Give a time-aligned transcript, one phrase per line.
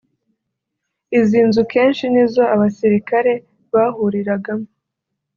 [1.17, 3.33] Izi nzu kenshi ni zo abasirikare
[3.73, 4.67] bahuriragamo